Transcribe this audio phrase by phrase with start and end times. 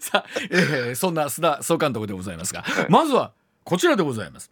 [0.00, 3.32] さあ、えー、そんな須田総監督でございますが、まずは
[3.64, 4.50] こちらでございます。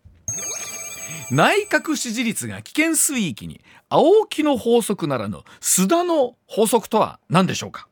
[1.31, 7.89] 内閣支持率が危険水域に青木の法則ならぬ須田の法則とは何でしょうか？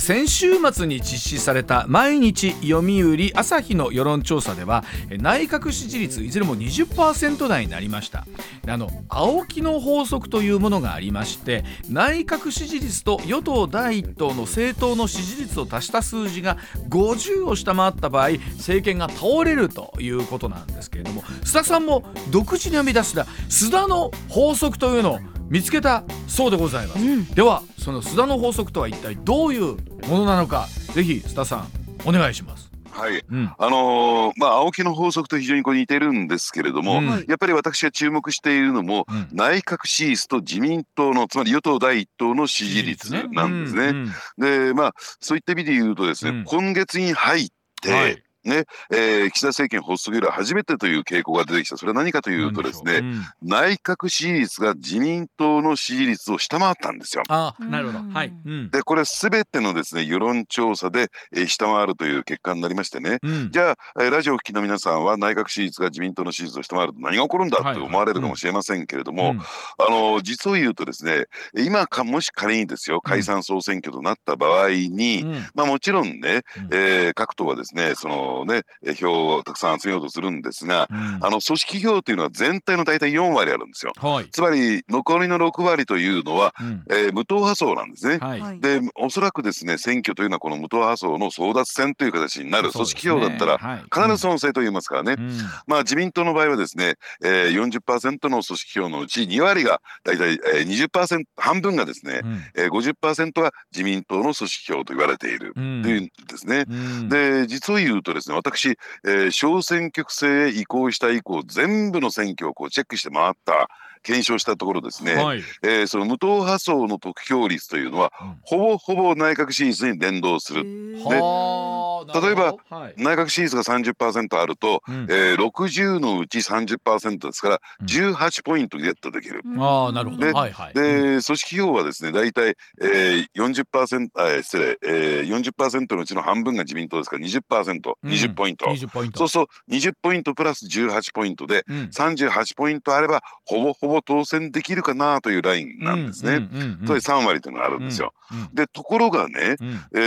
[0.00, 8.26] 先週末に実施された毎日読売朝日の世論調査では内閣支持率いずれも20%台になりました。
[8.68, 16.56] あの青木の法則というものがありまして内閣支持率と与党第一党の政党の支持率を足した数字が
[16.88, 29.76] 50を下回った場合政権が倒れるということなんですけれども須田さんも独自に編み出した須田の法則というのを見つけたそうでございます、うん、ではその須田の法則とは一体どういう
[30.08, 31.68] ものなのかぜひ須田さん
[32.04, 32.70] お願いします。
[32.90, 44.12] はい、うん、あのー、まあ青木の法則と非常にこう似てるんですけれども、うん、やっぱり私が注目しているのも、うん、内閣支持率と自民党のつまり与党第一党の支持率なんですね。
[44.36, 47.48] でまあそういった意味で言うとですね、今月に入っ
[47.80, 51.76] て、はいねえー、岸田政権発足以来初めてという傾向が出てきた。
[51.76, 57.22] それは何かというとですね、うん、内閣支持率が自民党の支持率を下回ったんですよ。
[57.28, 58.32] あなるほど、はい、
[58.70, 69.46] でこれすべてのですね世論調査で、えー、下回るという結果になりましてね、うん、じゃあ、えー、ラジオを聴きの皆さんは内閣支持率が自民党の支持率を下回ると何が起こるんだって思われるかもしれませんけれども、はいはい
[69.88, 71.26] うん、あの実を言うとですね
[71.56, 75.24] 今かもし仮にですよ解散総選挙となった場合に、
[75.54, 78.62] まあもちろんね、えー、各党はですねそのね
[78.98, 83.92] 票をたくさん集めようとするんですが、うん、あの組織票というのは全体の大体4割あるんですよ。
[83.96, 88.18] はい、つまり残りの6割というのは、うん、えー、無党派層なんですね。
[88.18, 93.58] はい、でおそらくですね選挙というのはこの無党派層の争奪戦という形になる、組織票だったら
[93.92, 96.94] 必ず賛成と言いますからね、うん、まあ自民党の場合はですね、
[97.24, 102.42] えー、40%の組織票のうち2割が大体、えー、20%半分がですね、うん。
[102.54, 105.52] えー、50%は自民党の組織票と言われている。
[105.54, 106.64] というんですね。
[107.08, 108.36] で実を言うとですね。
[108.36, 113.68] 私えー、小選挙区制へ移行した以降全部の選挙をこうチェックして回った
[114.02, 120.64] 検証したところですね、はい、えー、その無党派層の得票率というのは、うん、ほぼほぼ内閣支持率に連動する。
[120.64, 129.42] で例えば、はい、内閣支持率が30%あると、うん、えー、60のうち30%ですから、うん、18ポイントゲットできる。
[129.58, 138.64] あなるほど、はいはい、で、組織票はですね大体、えー、40%あ失礼、えー、40%のうちの半分が自民党ですから 20%20、うん、20ポイント。
[138.66, 146.48] そうすると20ポイントプラス18ポイントで、うん、38ポイントあればほぼほぼ当選できるかなというラインなんですね。
[146.86, 148.14] それ3割というのがあるんですよ。
[148.30, 149.98] うんうん、でところがね、うん、え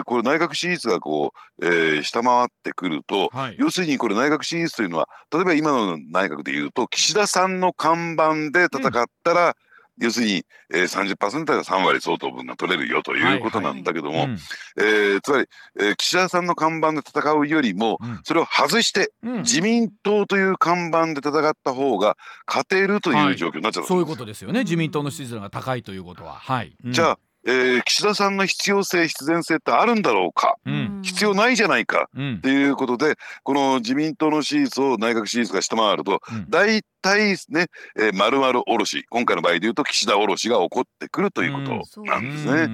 [0.00, 9.52] ー、これ内閣支持率がこう、えー、下回ってくると、はい、要するにこれ内閣支持率というのは例えば今の内閣でいうと岸田さんの看板で戦ったら、うん
[10.02, 10.44] 要するに、
[10.74, 15.48] えー、30%が3割相当分が取れるよということなんだけども、はいはいうん、えー、つまり、
[15.80, 22.16] えー、岸田さんの看板で戦うよりも、うん、それを外して、うん、自民党という看板で戦った方が
[22.46, 24.60] 勝てるという状況になっちゃう、はい、そういうことですよね。
[24.60, 26.34] 自民党の支持率が高いということは。
[26.34, 37.66] はい、じゃあえー、岸田さんの必要性必然性ってあるんだろうか、うん、必要ないじゃないか、うん、っていうことでこの自民党の支持率を内閣支持率が下回ると、うん、大体ね、
[37.98, 41.58] えー、丸々おろし今回の場合でいうと岸田おろしが起こってくるというこ
[41.94, 42.68] となんですね。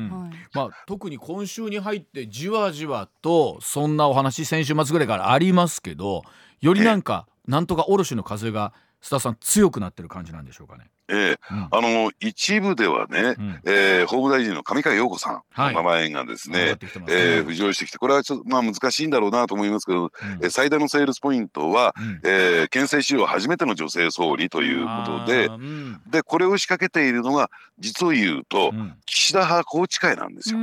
[0.53, 6.23] まあ、特に今週に入ってじわじわとそんなお話先週末ぐらいからありますけど
[6.61, 8.73] よりなんかなんとかおろしの風が
[9.03, 10.91] 須田さん強くなってる感じなんでしょうかね。
[11.10, 16.78] ええ、うん、あの一部ではね、うん、えー、法務大臣の上川陽子さんの名前がですね、はい、ね。
[17.08, 20.10] えー、浮上してきてこれはちょっとまあ難しいんだろうなと思いますけど、うん、
[20.44, 28.72] え最大のセールスポイントは、うん、えー、県政史上初めての女性総理ということで、うん、でこれを仕掛けているのが実を言うと、
[29.06, 30.58] 岸田派宏池会なんですよ。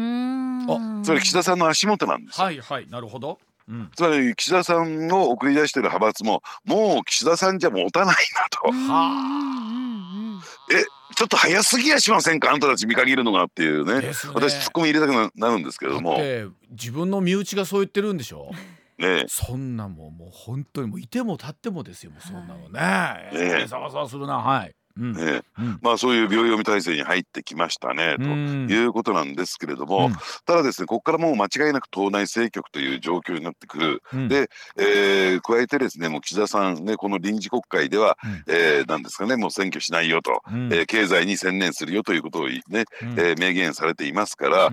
[1.04, 3.40] それ岸田さんの足元なんですはいはいなるほど。
[3.68, 8.72] うん、つまり岸田さんを送り出している派閥ももう岸田さんじゃ持たないなと。
[10.72, 10.84] え
[11.16, 12.52] ちょっと早すぎやしませんか？
[12.52, 16.20] あんたたち見限るのがっていうね、ね、私ツッコミ入れたくなるんですけども。
[16.72, 18.52] 自分の身内がそう言ってるんでしょ？
[18.98, 23.60] ねそんなもんもう本当にもういても立ってもですよもうそんなのね。
[23.60, 24.36] ねざわざわするな。
[24.38, 25.42] はいね、
[25.82, 30.10] まあそういう秒読み体制に入ってきましたね、ということなんですけれども、
[30.46, 44.72] ただですねここからもう間違いなく党内政局という状況になってくる、で、えー、加えてですねもう岸田さんねこの臨時国会では、うえー、なんですかねもう選挙しないよと、うえー、経済に専念するよということをね、うえー、明言されていますから、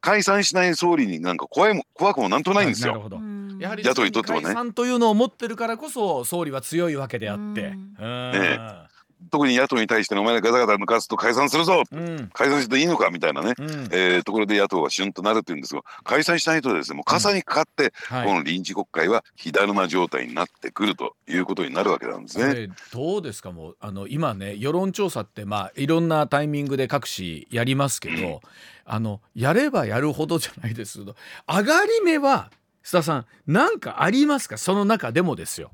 [0.00, 3.10] 解散しない総理になんか怖いも怖くもなんとないんですよ。
[3.58, 4.46] やはり野党にとってもね。
[4.46, 7.70] 解散というのを持ってるからこそ総理は強いわけであって。
[7.72, 8.93] ね
[9.30, 22.68] 特に野党に対してお前らガタガタ抜かすと解散するぞ、うん、解散していいのかみたいなね、うん、えー、ところで野党が旬となるっていうんですが解散しないとですねもう傘にかかって、うん、この臨時国会は火だるま状態になってくるということになるわけなんですね。
[22.92, 23.52] どうですか？
[23.52, 28.40] もうあの今ね世論調査ってまあいろんなタイミングで各紙やりますけど、
[28.84, 31.16] あのやればやるほどじゃないですけど
[31.48, 32.50] 上がり目は
[32.84, 34.58] 須田さん何かありますか？
[34.58, 35.70] その中でもですよ。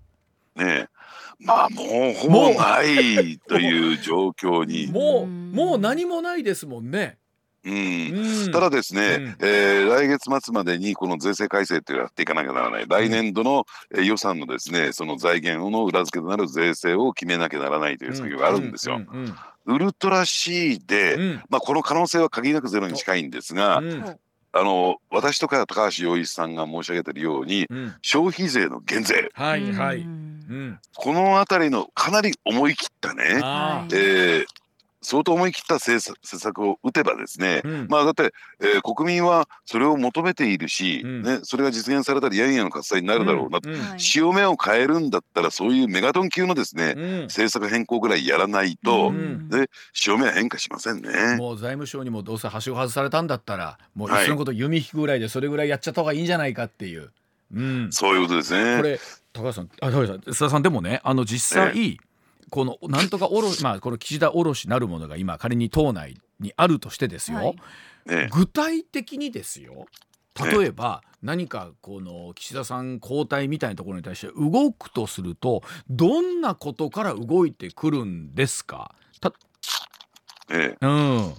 [0.64, 0.88] ね。
[1.38, 4.92] まあもうほぼないという状況に。
[4.92, 7.16] もうもう何もないですもんね。
[7.62, 12.86] うん、ただですね、うん、えー、来月末までにこの税制改正というのをやっていかなきゃならない。
[12.88, 19.00] 来年度の予算のですねその財源の裏付けとなる税制を決めなきゃならないという作業があるんですよ。
[19.66, 23.82] ウルトラ C で、うん、まあ、この可能性は限りなくゼロに近いんですが、
[24.52, 30.04] あの私とか高橋洋一さんが申し上げてるように、うん、消費税の減税、はいはい、
[30.96, 34.44] この辺りのかなり思い切ったね、えー、
[35.02, 43.74] 相当思い切った政策を打てばですね、うん、まあだって、えー、国民はそれを求めているし、うん、ね、それが実現されたらやんやの喝采になるだろうな、うん。
[43.74, 46.94] うん、潮目を変えるんだったらそういうメガトン級のですね、
[47.24, 49.12] 政策変更ぐらいやらないと、
[49.48, 51.36] で潮目は変化しませんね。
[51.36, 57.10] もう財務省にもどうせはしご外されたんだったらもう一緒のこと弓引くぐらいでそれぐらいやっちゃった方がいいんじゃないかっていう。
[57.52, 58.76] うん、そういうことですね。
[58.76, 59.00] これ
[59.32, 62.09] 高橋さん、あ高橋さん、須田さんでもね、あの実際、ええ
[62.50, 67.56] このなんとかおろまあこの岸田おろしなるものが今仮に党内にあるとしてですよ、はい。
[68.30, 69.86] 具体的にですよ。
[70.38, 78.94] 例えば何かこの岸田さん交代みたいなところに対して動くとするとどんなことから動いてくるんですか？
[79.20, 79.32] た、
[80.50, 81.34] ええ、うん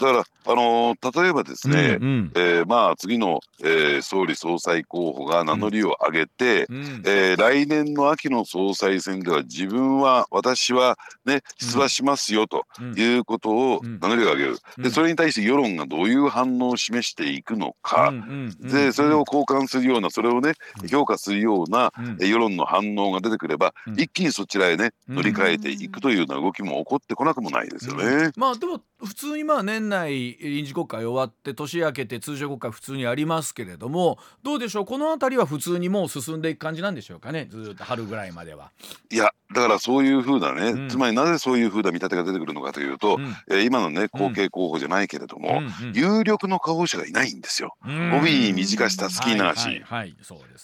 [0.00, 12.64] だからあのー、例えばですね、うんうん、えー、まあ次の、えー、総理総裁候補が名乗りを上げて、うん、えー、来年の秋の総裁選では自分は私はね出馬しますよと
[12.96, 20.54] いうことを名乗りを上げる、うん、でそれに対して世論がどういう反応を示していくのか、うん、でそれを交換するようなそれをね
[20.90, 28.30] 評価するような、世論の反応が出てくれば、一気にそちらへね乗り換えていくというような動きも起こってこなくもないですよね。
[28.36, 34.84] まあでも普通にまあ年内臨時国会終わって年明けて通常国会普通にありますけれどもどうでしょう？
[34.86, 37.46] この辺りは普通にもう進んでいく感じなんでしょうかね？
[37.50, 38.70] ずっと春ぐらいまでは。
[39.10, 47.74] いやだからそういうふうなね、うん、つまりなぜそういうふうな見立てが出てくるのかというと、うん、えー、今のね後継候補じゃないけれども、うん、有力の候補者がいないんですよ。
[47.84, 50.14] 帯に短したスキーナー氏、はい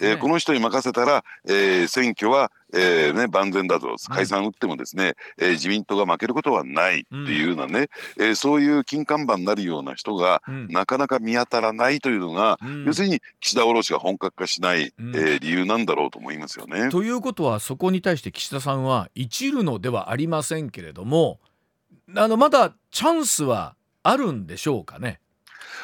[0.00, 16.88] えこの人に任せたら、えー、選挙はえーね、万全だと解散打ってもですね、うん、えー、自民党が負けることはないっていうようなね、うん、えー、そういう金看板になるような人が、うん、なかなか見当たらないというのが、うん、要するに岸田卸が本格化しない、うん、えー、理由なんだろうと思いますよね。
[16.90, 21.40] ということはそこに対して岸田さんは一縷のではありませんけれども
[22.14, 25.20] あのまだチャンスはあるんでしょうかね。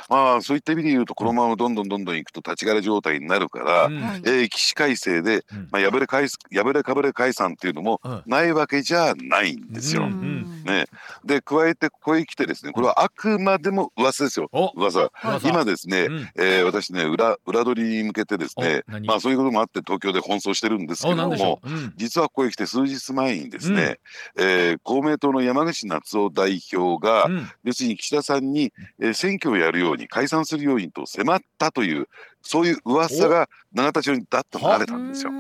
[0.08, 10.08] まあそういった意味で言うとこのままどんどんどんどんいくと立ち枯れ状態になるから、うん、えー、起死回生で、まあ、破れ解破れかぶれ解散っていうのもないわけじゃないんですよ。
[10.08, 10.86] ね、
[11.24, 14.48] で加えてここへ来てですねこれはあくまでも噂ですよ。
[14.74, 15.10] 噂。
[15.44, 21.70] 今ですね、うん、えー、私ね裏裏取りに向けてですねまあそういうこともあって東京で奔走してるんですけども、う？
[21.70, 23.98] ん、実はここへ来て数日前にですね、
[24.36, 27.28] うん、えー、公明党の山口夏夫代表が、
[27.64, 32.08] 要するに岸田さんに、えー、選挙をやるように解散するようにと迫ったという
[32.40, 35.32] そういう噂が永田町にだっと流れたんですよ。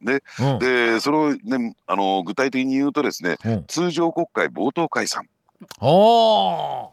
[0.00, 0.20] ね、
[0.58, 3.36] でそのねあの具体的に言うとですね、
[3.68, 5.26] 通常国会冒頭解散。
[5.80, 6.90] あ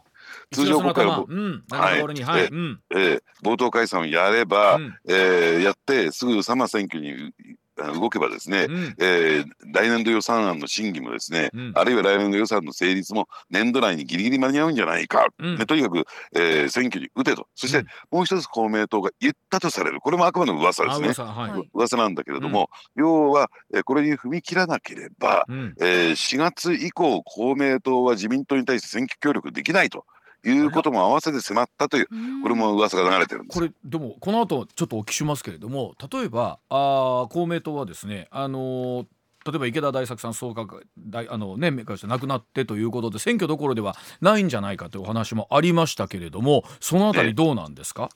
[0.52, 7.32] 通常国会を、うん、はい、はい、えー、えー、冒頭解散をやれば、うん、えー、やってすぐサマー選挙に
[7.76, 17.46] 動けばですね、うん、えー、来年度予算案の審議もですね、うん、あるいは来年度予算の成立も年度内にギリギリ間に合うんじゃないか、うん、ね、とにかく、えー、選挙に打てと。
[17.54, 20.00] そしてもう一つ公明党が言ったとされる。
[20.00, 21.06] これもあくまでも噂ですね。
[21.08, 30.04] 噂,、はい、噂なんだけれども、要は、えー、これに踏み切らなければ、うん、えー、4月以降公明党は自民党に対して選挙協力できないと。
[30.44, 32.08] いうことも合わせて迫ったという
[32.42, 33.58] これも噂が流れてるんです。
[33.58, 39.06] これでもこの後ちょっとお聞きしますけれども例えばあ公明党はですねあのー
[39.44, 48.08] 例えば池田大作さん総閣大あのねして亡くなってということで選挙どころではないんじゃないかというお話もありましたけれどもそのあたりどうなんですか、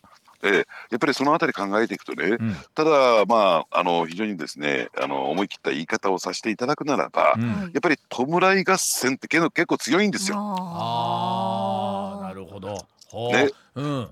[0.43, 0.63] えー、や
[0.97, 10.37] っぱりそのあたり考えていくとね、うん、ただまああの非常にですねあの思い切った言い方をさせていただくならば、うん、やっぱり弔い合戦って結構強いんですよ。
[10.39, 12.16] あ
[12.49, 12.87] ほど。
[13.33, 14.09] ね、うん。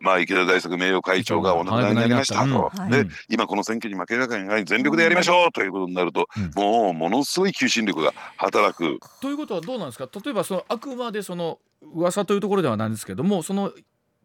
[0.00, 9.00] まあ、池田大作名誉会長がお亡くなりになりましたと、うん、で、今この選挙に負けながら全力でやりましょうということになると、うん、もうものすごい求心力が働く。
[9.20, 10.08] ということはどうなんですか？
[10.24, 13.72] 例えばそのあくまでその噂というところではないんですけどもその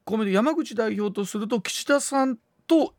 [0.05, 2.93] 公明党山口代表とすると岸田さんと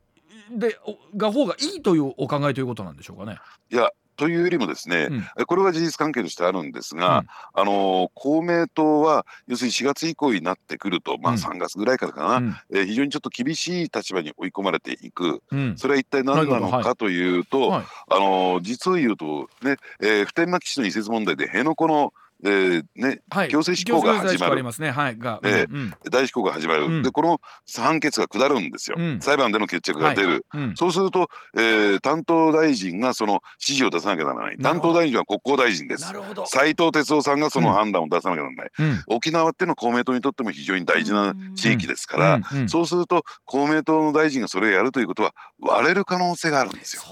[0.51, 0.77] で
[1.15, 3.37] が方がいいというお考えということなんでしょうかね？
[3.71, 7.19] いやというよりもですね、うん、これは事実関係としてあるんですが、
[7.55, 15.41] うん、あの公明党は要するに4月以降になってくると、まあ、3月ぐらいからかな、うん、えー、非常にちょっと厳しい立場に追い込まれていく、
[15.75, 22.13] それは一体何なのかというと、はい、あの実を言うとね、えー、普天間基地の移設問題で辺野古の
[22.45, 24.63] えーね、はい、強制執行が始まる。
[24.63, 24.91] ますね。
[24.91, 25.17] はい。
[25.17, 27.41] が、えー、うん、大執行が始まる、うん、で、この
[27.75, 28.97] 判決が下るんですよ。
[28.99, 30.45] うん、裁判での決着が出る。
[30.49, 34.57] はい、そうすると、えー、担当大臣がその指示を出さなきゃならない。
[34.57, 36.05] 担当大臣は国交大臣です。
[36.45, 38.71] 斉藤哲夫さんがその判断を出さなきゃならない。
[39.07, 47.03] 沖縄っての公明党にとっても非常に大事な地域ですから、そうすると公明党の大臣がそれをやるということは割れる可能性があるんですよ。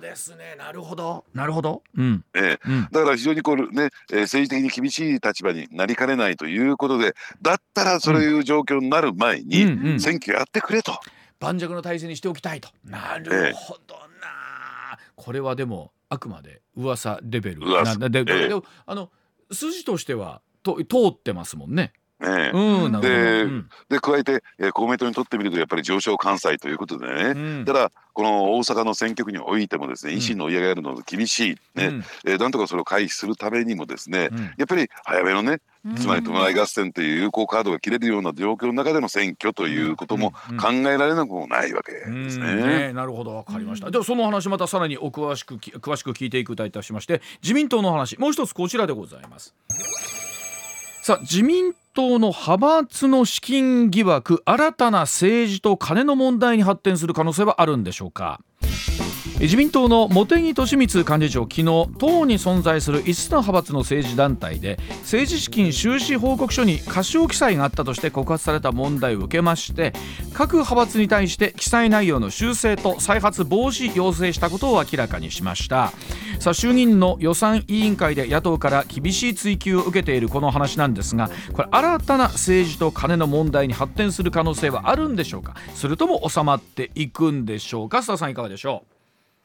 [0.00, 0.56] そうですね。
[0.56, 1.24] なるほど。
[1.34, 1.82] なるほど。
[1.94, 2.24] うん。
[2.34, 10.98] えー、だから非常にこうね、えー、政治的に厳しい立場になりかねないということでだったらそういう状況になる前に選挙やってくれと。
[11.38, 12.70] 盤石の体制にしておきたいと。
[12.84, 14.00] なるほどな、
[14.92, 19.10] えー、これはでもあくまで噂レベル噂で、えー、あの
[19.52, 21.92] 筋としてはと通ってますもんね。
[22.20, 31.86] ねうん、で、うん、で加えて、えー、公明党にとってみるとやっぱり上昇関西ということでね、うん、ただこの大阪の選挙区においてもですね維新の追い上げるのが厳しい、ね。
[31.86, 35.60] うん、えー、なんとかそれを回避するためにもですね、やっぱり早めのね
[35.96, 42.54] つまり弔い合戦という有効カードが切れるような状況の中での選挙ということも考えられなくもないわけですね。
[42.54, 43.34] ねなるほど。
[43.34, 43.90] わかりました。
[43.90, 49.54] ではその話またさらにお詳しく詳しく聞いていくたいたしまして自民党の話もう一つこちらでございます。
[51.02, 58.40] さあ自民党の派閥の資金疑惑新たな政治と金の問題に発展する可能性はあるんでしょうか？
[59.40, 61.64] 自民党の茂木敏光幹事長昨日
[61.98, 69.94] 党に存在する5つの派閥の政治団体で政治資金収支報告書に過少記載があったとして告発された問題を受けまして
[70.34, 75.92] 各派閥に対して記載内容の修正と再発防止要請したことを明らかにしました。
[76.38, 85.54] さあ衆議院の予算委員会で野党から厳しい追及を受けているこの話なんですがこれ新たな政治と金の問題に発展する可能性はあるんでしょうか？
[85.74, 87.98] それとも収まっていくんでしょうか？
[87.98, 88.89] 須田さんいかがでしょう？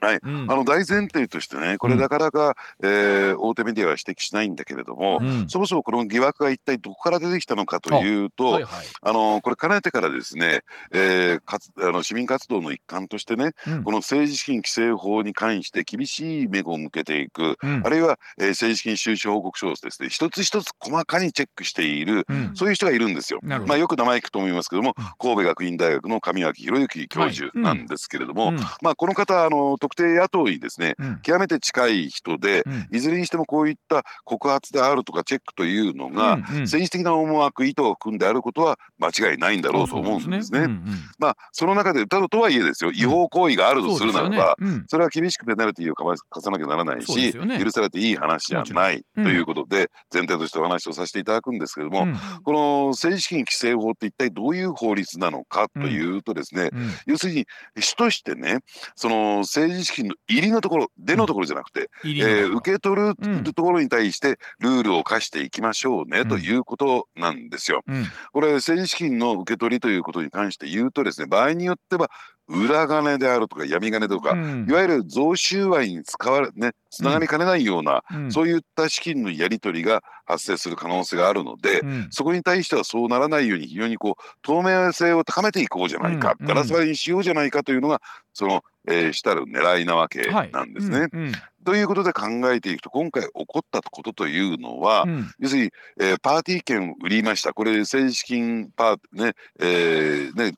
[0.01, 10.61] はい、うん、あの大前提としてねこれなかなか、うん、えー、大手メディアは指摘しないんだけれども、うん、そもそもこの疑惑が一体どこから出てきたのかというとあ、はいはい、あのこれかねてからですね、
[10.91, 23.39] えー、かつあの市民活動の一環としてね、この政治資金規正法に関して厳しい目を向けていく、あるいは、えー、政治資金収支報告書をですね一つ一つ細かにチェックしている、そういう人がいるんですよ。
[23.43, 40.59] まあ、よく名前聞くと思いますけども神戸学院大学の上脇博之教授なんですけれども、はい、まあ、この方あの特定野党にですね、うん、極めて近い人で、うん、いずれにしてもこういった告発であるとかチェックというのが、うんうん、政治的な思惑意図を組んであることは間違いないんだろうと思うんですね。
[40.59, 40.85] うんうん、
[41.19, 42.91] まあその中で歌うとはいえですよ。
[42.91, 44.55] 違法行為があるとするならば、
[44.87, 52.07] そ、ね,、れは厳しくペナルティーを課さなきゃならないし、ね、許されていい話じゃないということで、前提としてお話をさせていただくんですけれども、
[52.43, 56.71] この政治資金規正法って一体どういう法律なのかというとですね、
[57.05, 57.45] 要するに
[57.79, 58.59] 主としてね
[58.95, 63.15] その政治資金の入りのところ出のところじゃなくて、うん、えー、受け取る
[63.53, 67.83] ところに対してルールを課していきましょうね、ということなんですよ。
[68.31, 72.09] これ政治資金の受け取りということに関して言うとですね場合によっては
[72.47, 88.01] 裏金であるとか闇金とか、うん、いわゆる贈収賄に使われねつながりかねないような、うん、そういった資金のやり取りが発生する可能性があるので、うん、そこに対してはそうならないように非常にこう透明性を高めていこうじゃないか、ガラス張りにしようじゃないかというのが
[88.33, 90.99] その、えー、主たる狙いなわけなんですね。
[90.99, 91.09] はい
[91.65, 97.53] ということで考えていくと今回起こったことというのは、うん、要するに、えー、パーティー券を売りました。
[97.53, 100.53] これ政治資金パーね,、えー、ね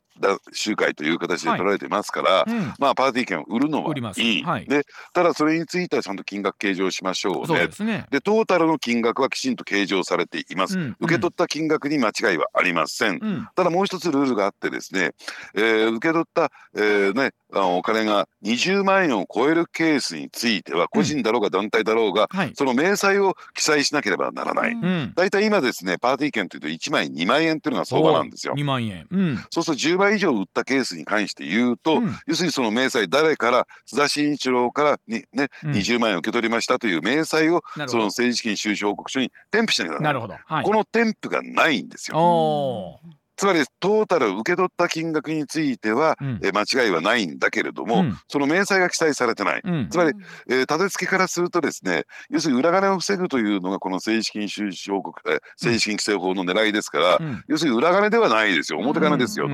[0.51, 7.67] 集会という形で取られてますから、はいうん、まあパーティー券を売るのはいい、はい、でただそれについてはちゃんと金額計上しましょうね。
[7.67, 15.11] で、ね、トータルの金額はきちんと計上されています、うん、受け取った金額に間違いはありません、うん、ただもう一つルールがあってですね、
[15.55, 24.75] えー、受け取った、えーね、あのお金が20万円を超えるケースについては個人だろうが団体だろうが、その明細を記載しなければならない、
[25.15, 28.53] 大体今ですねパーティー券というと1枚2万円っていうのが相場なんですよ。
[28.55, 29.07] 2万円、
[29.49, 42.99] そうすると10倍以上売ったケースに関して言うと、うん、要するにその明細誰から津田慎一郎からに、ねうん、20万円受け取りましたという明細をその政治資金収支報告書に添付しなきゃならない、はい、この添付がないんですよ。
[43.37, 50.13] つまりトータル受け取った金額については、うん、え間違いはないんだけれども、うん、その明細が記載されてない、うん、つまり、
[50.49, 58.79] えー、立て付けからするとですね要するに裏金を防ぐというのがこの政治資金収支報告、えー、政治資金規正法の狙いですから、要するに裏金ではないですよ。
[58.79, 59.53] 表金ですよと。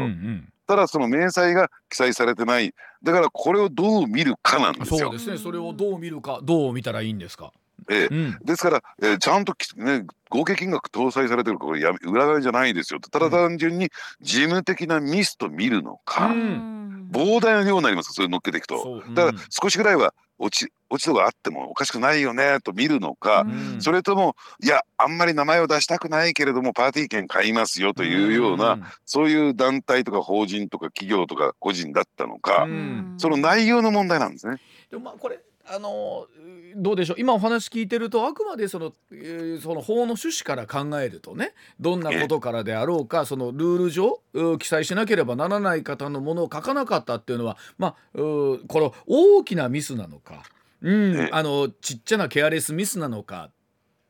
[0.65, 2.73] ただその明細が記載されてない。
[3.03, 4.99] だからこれをどう見るかなんですよ。
[4.99, 5.37] そうですね。
[5.37, 7.51] それをどう見るかどう見たらいいんですか？
[7.89, 12.99] ええ、うん、ですから、えー、ちゃんと、ね、合計金額搭載されてるこれや裏側じゃないですよ。
[12.99, 13.89] ただ単純に
[14.21, 34.57] 事務的なミスと見るのか、うん、膨大な量になりますそれ乗っけていくと、うん、だから少しぐらいは落ち落ち度があってもおかしくないよねと見るのか、うん、それともいやあんまり名前を出したくないけれどもパーティー券買いますよというような、うん、そういう団体とか法人とか企業とか個人だったのか、うん、その内容の問題なんですね。
[34.91, 36.27] でもまあこれあの
[36.75, 37.15] どうでしょう。
[37.19, 44.21] 今お話聞いてるとあくまでその,、えー、その法の趣旨から考えるとねどんなことからであろうかそのルール上
[44.59, 50.43] 記載しなければならない方のものを書かなかったっていうのはまあこの大きなミスなのか、
[50.81, 53.49] うん、あのちっちゃなケアレスミスなのか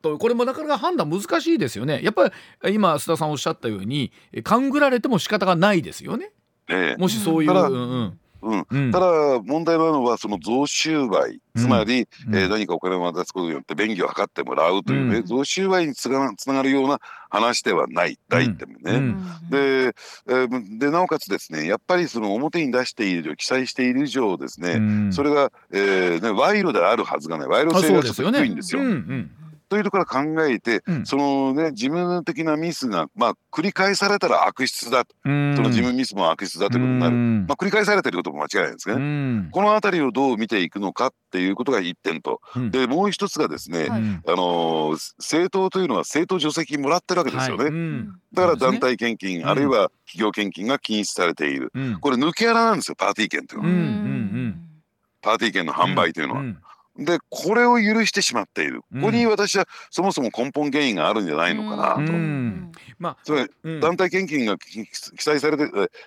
[0.01, 2.01] とこれもなかなか判断難しいですよね。
[2.04, 2.32] やっぱ
[2.65, 4.12] り今須田さんおっしゃったように
[4.43, 6.32] 勘ぐられても仕方がないですよね。
[6.97, 9.08] もしそういう、うんうんうん、ただ
[9.41, 11.39] 問題なのはその贈収賄。
[11.56, 18.17] つまり、うん、えー、何かお金を渡すことによって便宜を図ってもらうというね、うん、贈収賄につながるような話ではない。
[18.27, 18.97] 第一点目ね。
[18.97, 27.47] うん、で,、えー、でなおかつですねやっぱりその表に出している記載している以上ですね、それが、えーね、賄賂であるはずがない。
[27.47, 28.82] 賄賂性がちょっと低いんですよ。
[29.73, 39.49] というところから考えて、うん、そのね事務的なミスがまあ繰り返されたら悪質だその事務ミスも悪質だということになる、まあ、繰り返されていることも間違いないですね。
[39.51, 47.63] この辺りをどう見ていくのかっていうことが一点と、うん、でもう一つがですね、はい、あの政党というのは政党助成金もらってるわけですよね。
[47.63, 47.73] はい、
[48.33, 54.53] だから団体献金、ね、あるいは企業献金が禁止されている、これ抜け穴なんですよパーティー券というのは。
[55.23, 56.43] パーティー券の販売というのは。
[56.97, 62.06] でこれを許してしまっている、ここに私はそもそも根本原因があるんじゃないのかな。
[62.06, 62.13] と。
[62.99, 64.86] まあ、それ、団体献金が記
[65.17, 65.63] 載されて、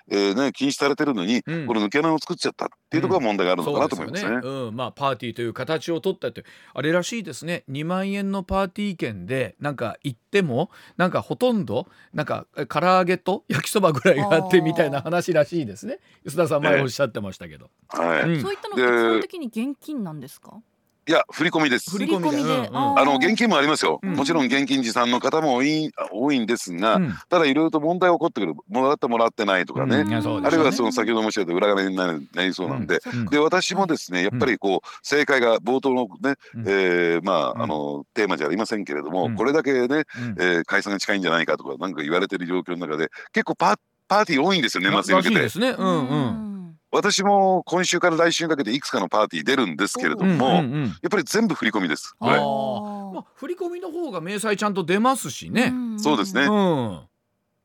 [0.08, 4.36] えーね、禁止されてるのに、この抜け穴を作っちゃったっていうところが問題があるのかなと思いますね。
[4.42, 7.64] うん、まあパーティーという形を取ったってあれらしいですね。
[7.70, 15.98] 2万円のパーティー券でなんか行ってもなんかほとんどなんか唐揚げと焼きそばぐらいがあってみたいな話らしいですね。
[16.26, 17.70] 須田さん前おっしゃってましたけど。
[17.88, 20.62] はい、そういったのって基本的に現金なんですか？
[21.08, 21.90] いや振り込みです。
[21.90, 24.00] 振り込みで、うん、あの現金もありますよ。
[24.02, 28.54] うん、もちろん現金持参の方も多い多いんですが、うん、ただいろいろと問題起こってくる。
[28.68, 30.02] もらってもらってないとかね。
[30.04, 30.16] ね。
[30.16, 36.34] あるいはその先ほど申し上げた裏金になりそうなんで、で私もですねやっぱりこう正解が冒頭のね、
[36.66, 40.04] えー、まああのテーマじゃありませんけれども、これだけね、
[40.38, 43.76] えー、解散が近いんじゃないかとかなんか言われてる状況の中で結構パ
[44.08, 45.42] パーティー多いんですよ年末に向けて。
[45.42, 45.70] ですね。
[45.70, 46.08] うん。
[46.08, 46.55] うん。
[46.96, 52.14] 私も今週から来週にかけていくつかのパーティー出るんですけれども、やっぱり全部振り込みです。
[52.18, 52.36] これ。
[52.36, 55.72] まあ、振り込みの方が明細ちゃんと出ますしね。
[55.98, 56.44] そうですね。
[56.44, 57.00] うん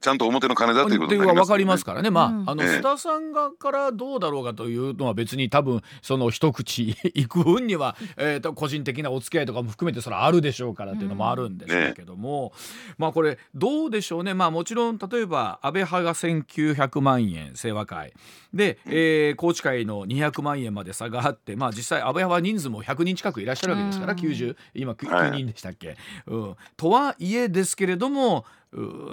[0.01, 2.09] ちゃんと表の金だということが分かりますからね。
[2.09, 14.33] まあ、うん、あの須田さんがからどうだろうかというのは別に多分その一口いく分には、 えー、と個人的なお付き合いとかも含めてそれあるでしょうからっていうのもあるんでしょうけども、うんね、まあこれどうでしょうね。
[14.33, 18.13] まあもちろん例えば安倍派が1900万円清和会。
[18.53, 26.55] で、えー、高知会の200万円まで差があって、まあ実際安倍派は人数も100人近くいらっしゃるわけですから、うん、90今 9, 人でしたっけ、うん。
[26.75, 28.45] とはいえですけれども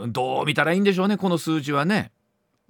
[0.08, 2.12] どう見たらいいんでしょうねこの数字はね。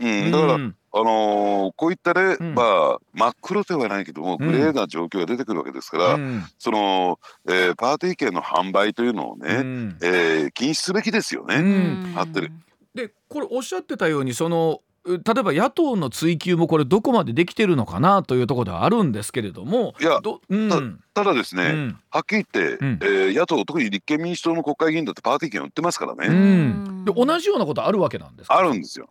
[0.00, 0.56] うん、だから、あ
[0.90, 12.52] あのー、こういったね、うん、まあ真っ黒ではないけどもグレーな状況が出てくるわけですから、うん、その、えー、パーティー券の販売というのをね、うん、えー、禁止すべきですよね、うん、ってる。
[12.94, 20.20] でこれおっしゃってたようにその例えば野党の追及もこれどこまでできてるのかなというところではあるんですけれどもいや、
[20.50, 29.08] うん、ただですね、うん、はっきり言って、うん、えー、野党特に立憲民主党の国会議員だってパーティー券売ってますからね、うん、で同じようなことあるわけなんですあるんですよ。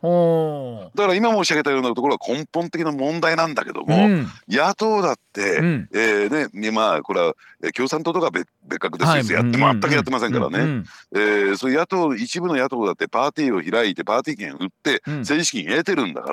[0.96, 4.08] だから今申し上げたようなところは根本的な問題なんだけども、
[4.48, 7.34] 野党だって、うん、えー、ねまあこれは
[7.76, 16.32] 共産党とか別別格ですよ、はい、やって全くやってませんからね、うん、えー、そういう野党一部の野党だってパーティーを開いてパーティー券売って政治資金得てるんだか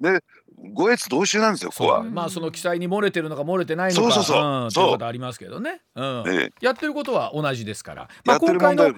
[0.00, 0.24] ら、で
[0.74, 2.02] 五越同州なんですよここは。
[2.02, 4.12] まあその記載に漏れてるのか漏れてないのか。
[4.12, 6.24] そうそうそう、うん、ということありますけどね、うん。
[6.28, 8.94] ええ、やってることは同じですから、まあ、今回の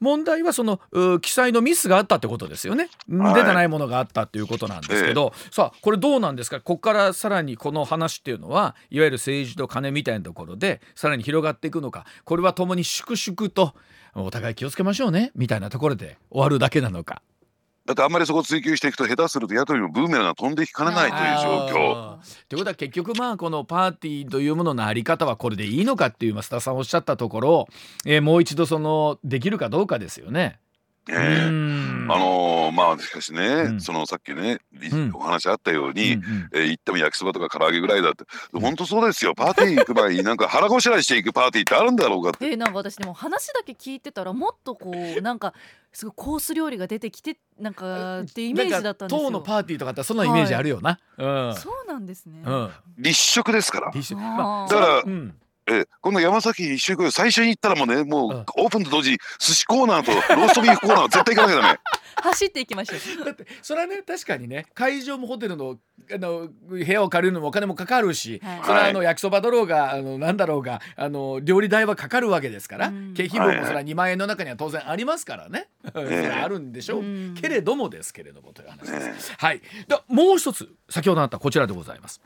[0.00, 0.80] 問題はその
[1.20, 6.60] 記載のミスがあったってことですよね、はい、出てないものがあったっていうことなんですけど、え、さあこれどうなんですか？
[6.60, 12.06] ここからさらにこの話っていうのはいわゆる政治と金みたいなところでさらに広がっていくのか。
[12.24, 13.74] これはともに粛々と
[14.14, 15.32] お互い気をつけましょうね。
[15.34, 17.22] みたいなところで終わるだけなのか。
[17.88, 22.18] だってあんまりそこ追求していくと下手すると野党にもブーメランが飛んでいかねないという状況。
[22.46, 27.66] ということは結局まあこのパーティーというもののあり方はこれでいいのかっていう増田さんおっしゃったところ、
[28.04, 30.58] えー、もう一度そのできるかどうかですよね。
[31.10, 34.58] えー、あのー、まあしかしね、うん、そのさっきね、
[34.92, 39.34] うん、お話あったように、うんうん、えー、行っても焼きそばとか唐揚げぐらいだって本当そうですよ。
[39.34, 42.46] パーティー行く前に なんか腹ごしらえしていくパーティーってあるんだろうかって。
[42.46, 45.54] えー、なんか私でも話だけ聞いてたらもっとこうなんか
[45.92, 49.26] すごいコース料理が出てきてなんかってイメージだったんですよ。
[49.26, 50.98] 当のパーティーとかってそんなイメージあるよな。
[51.16, 51.24] はい。
[51.24, 52.42] うん、そうなんですね。
[52.44, 53.92] うん、立食ですから。
[54.16, 55.34] まあ、だから、うん
[55.70, 61.78] えこの山崎一緒に最初に行ったらもうねもうオープンと同時に寿司コーナーとローストビーフコーナー絶対行かなきゃダメ
[62.22, 63.24] 走っていきましょう。
[63.24, 65.78] だってそれはね確かにね会場もホテルの
[66.10, 79.34] あの部屋を借りるのもお金もかかるし、はい、それはあの焼きそばだろうがあのなんだろうがあの料理代はかかるわけですから、経費分もそれは2万円の中には当然ありますからね、それはあるんでしょう、けれどもですけれどもという話です。
[79.36, 79.60] はい、
[80.08, 82.20] もう一つ先ほどあったこちらでございます。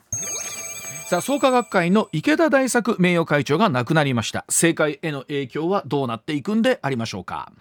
[1.12, 4.46] さあ創価学会の池田大作名誉会長が亡くなりました。
[4.48, 7.52] 政界への影響はどうなっていくんでありましょうか。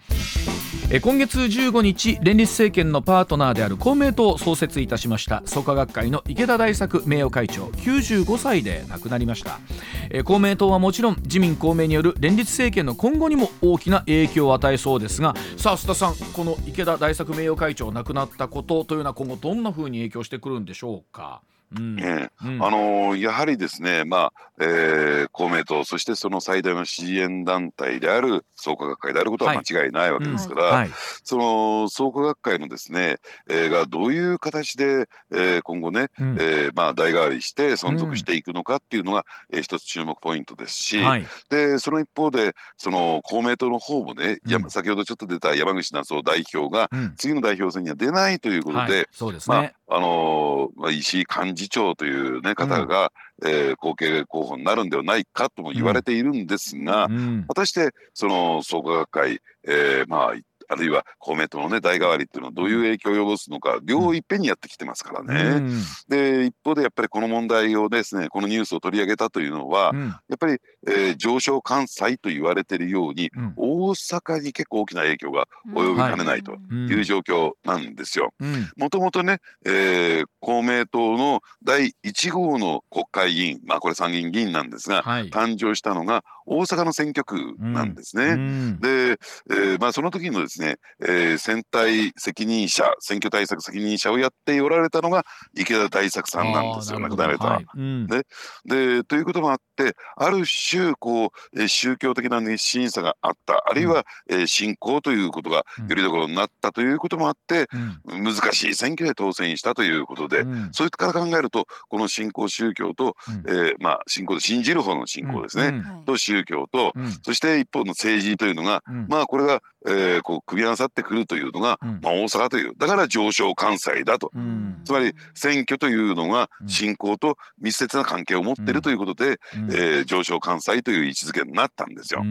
[0.90, 9.60] え今月15日連立政権のパートナーである公明党を創設いたしました創価学会の池田大作名誉会長95歳で亡くなりました。
[10.08, 21.42] え公明党はもちろん自民公明による連立政権の今後にも大きな影響を与えそうですがさあ須田さんこの池田大作名誉会長亡くなったことというのは今後どんなふうに影響してくるんでしょうか。
[21.76, 21.98] うん。
[22.00, 30.78] えーうん、あのー、やはりですね、まあえー、公明党そしてその最大の支援団体である創価学会であることは間違いないわけですから、はいうん。
[30.78, 30.90] はい、
[31.24, 60.34] その創価学会のですね、えー、がどういう形で、えー、今後ね、うん、えー、まあ、代替わりして存続していくのかっていうのが、うん、えー、一つ注目ポイントですし、はい、でその一方でその公明党の方もね、うん、先ほどちょっと出た山口那代表が次の代表選には出ないということで、はい、そうですね、まああのー、石井幹事長という、ね、方が、うん、えー、後継候補になるんではないかとも言われているんですが、うん、果たしてその創価学会、えー、まあ
[60.68, 65.56] あるいは公明党のね代替わりっていうのはどういう影響を及ぼすのか両いっぺんにやってきてますからね。
[65.56, 78.32] うん、で一方でやっぱりこの問題をですねこのニュースを取り上げたというのは、うん、やっぱり、えー、上昇関西と言われているように、うん、大阪に結構大きな影響が及びかねないという状況なんですよ。
[78.76, 88.76] もともとね、えー、公明党の第1号の国会議員まあこれ参議院議員なんですが、はい、誕生したのが大阪の選挙区なんですね。
[88.80, 89.18] で、
[89.50, 95.24] えー、まあその時のですねね、えー、選対責任者選挙対策責任者をやっておられたのが
[95.54, 97.44] 池田大作さんなんですよ亡くなられた。
[97.44, 97.60] は。
[97.60, 97.66] い。
[97.74, 98.26] うん、で
[98.64, 105.56] でということもあってある種こう、えー、宗教的な熱心さがあったあるいは、うん、えー、信仰ということが
[105.88, 107.68] よりどころになったということもあって、
[108.06, 116.92] うん、難しい選挙で当選したということで、そういったから考えるとこの信仰宗教と、うん、えー、まあ、信仰で信じる方の信仰ですね、と宗教と、
[117.22, 132.22] そして一方の政治というのが、まあこれが、えー、こう組み合わさってくるというのが、うん、まあ、大阪というだから上昇関西だと、うん、つまり選挙というのが信仰と密接な関係を持っているということで、うん、えー、上昇関西という位置づけになったんですよ。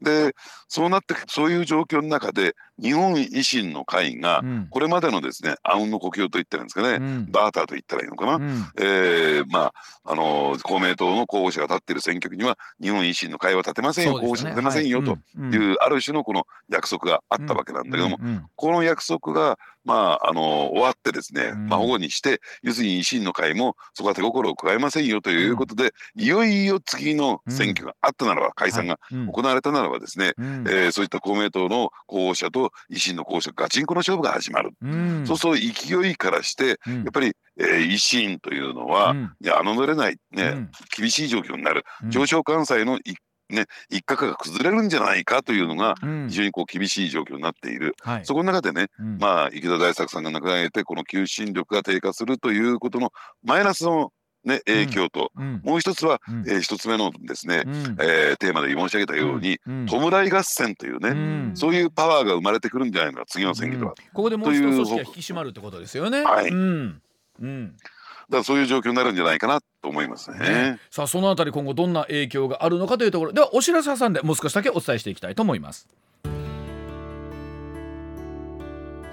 [0.00, 0.34] で
[0.68, 18.18] そうなってそういう状況の中で日本維新の会がこれまでのですねあうんの呼吸と言ってるんですかね、うん、バーターと言ったらいいのかな、うん、えー、まああの公明党の候補者が立っている選挙区には日本維新の会は立てませんよ、ね、候補者立てませんよ、というある種のこの約束があったわけなんだけども、
[18.56, 28.98] この約束がまあ、あの終わってですね、まあ、保護にして要するに維新の会もそこは手心を加えませんよということで、いよいよ次の選挙があったならば解散が
[29.32, 34.72] 行われたならばですね、えー、そういった公明党の候補者と維新の候補者ガチンコの勝負が始まる、
[35.26, 36.76] そうそう勢いからして、やっ
[37.12, 43.16] ぱりえー、維新というのは、うん、いや侮れない、ね、うん、厳しい状況になる、上昇関西の一
[43.50, 45.94] ね、一角が崩れるんじゃないかというのが
[46.28, 53.10] 非常にこう厳しい状況になっている、うん、そこの中でね、うん、まあ池田大作さんが亡くなってこの求心力が低下するということの
[53.42, 54.12] マイナスの
[54.44, 66.22] ね、影響と、うん、もう一つは、うん、えー、一つ目のですね、うん、えー、テーマで申し上げたように、弔い合戦というね、そういうパワーが生まれてくるんじゃないのか次の選挙では、ここでもう一つ組織が引き締まるってことですよね。
[66.22, 67.00] はい、うん。
[68.28, 70.38] だからそういう状況になるんじゃないかなと思いますね。
[70.38, 70.80] ね。
[70.90, 73.32] さあそのあたり今後どんな影響があるのかというところ。
[73.32, 75.88] ではお知らせ挟んでもう少しだけお伝えしていきたいと思います。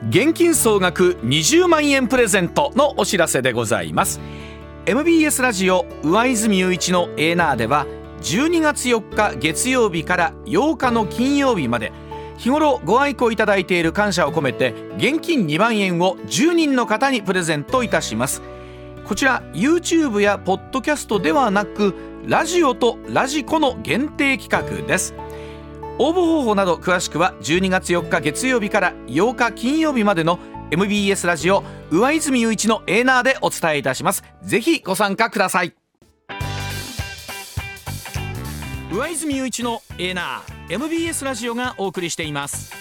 [0.10, 4.20] 現金総額20万円プレゼントのお知らせでございます
[4.88, 7.88] MBS ラジオ上泉雄一のエーナーでは
[8.21, 11.91] 12月4日月曜日から8日の金曜日まで
[12.38, 18.43] 日頃ご愛顧いただいている感謝を込めて現金2万円を10人の方にプレゼントいたします。
[19.06, 21.95] こちら YouTube やポッドキャストではなく
[22.28, 25.15] ラジオとラジコの限定企画です。
[25.98, 30.38] 応募方法など詳しくは12月4日月曜日から8日金曜日までの
[30.71, 34.23] MBS ラジオ上泉雄一のエーナーでお伝えいたします。
[34.41, 35.73] ぜひご参加ください。
[38.91, 42.73] 上泉雄一のエーナー MBS ラジオがお送りしています。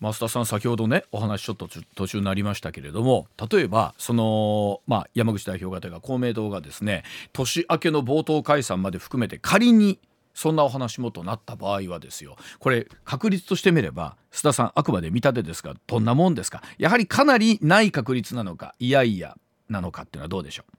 [0.00, 9.98] 増田さん先ほどねお話ちょっと途中になりましたけれども例えばその、まあ、山口代表方が公明党がですね年明けの冒頭解散まで含めて仮に
[10.34, 16.62] そんなお話もとなった場合はですよこれ確率としてみれば須田さんあくまで見立てですがどんなもんですか？
[16.76, 19.36] やはりかなりない確率なのかいやいや
[19.68, 20.76] なのかっていうのはどうでしょう？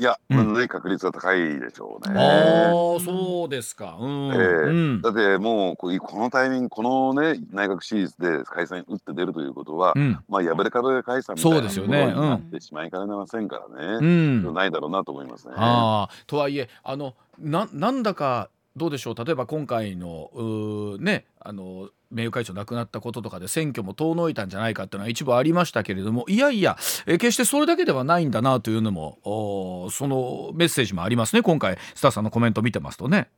[0.00, 2.14] いや、うん、ね、確率は高いでしょうね。
[2.16, 3.96] ああ、そうですか。
[3.98, 4.28] うん。
[4.28, 13.98] えーうん、だってもうこのタイミングこのね内閣支持率で解散打って出るということは、うん、まあ破れ壁で解散みたいなことになってしまいかねませんからね。
[14.00, 15.54] うん、ないだろうなと思いますね。
[15.56, 19.14] ああ、とはいえあのななんだかどうでしょう？
[19.24, 33.28] 例えば今回のねあの名誉会長亡くなったこととかで選挙も遠のいたんじゃないかっていうのは一部ありましたけれどもいやいや、え決してそれだけではないんだなというのもそのメッセージもありますね今回スターさんのコメント見てますとね。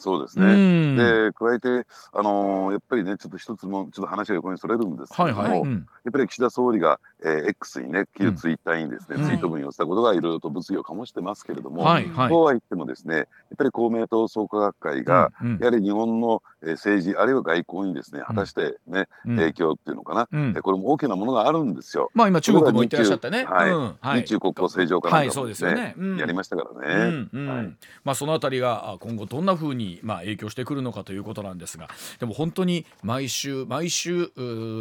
[0.00, 0.96] そうですね。
[0.96, 5.60] で、加えて、あのー、やっぱりね、ちょっと一つも、ちょっと話が横にそれるんですけども、はいはい。
[5.60, 5.72] うん、
[6.04, 13.26] やっぱり岸田総理が、えー、X にね、旧ツイッターにですね、うん、ツイート文をしたことがいろいろと物議を醸してますけれども、はいはい、そうは言ってもですね、やっ
[13.58, 22.10] ぱり公明党創価学会が、やはり日本の政治、あるいは外交にですね、果たしてね、うん、影響っていうのかな、うん、これも大きなものがあるんですよ。
[22.14, 23.44] まあ今中国も言ってらっしゃったね。
[23.44, 23.70] はい。
[23.74, 26.20] はい、日中国交正常化なんかもですね、はいすね。
[26.20, 27.26] やりましたからね。
[27.32, 34.30] はい、まあそのあたりが今後どんなふうにまあ影響してくるのかということなんですがでも本当に毎週毎週